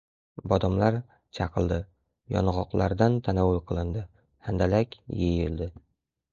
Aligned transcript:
Bodomlar 0.51 0.95
chaqildi, 1.39 1.77
yong‘oqlardan 2.37 3.21
tanovul 3.29 3.63
qilindi, 3.71 4.05
handalak 4.49 5.01
yeyildi... 5.23 5.73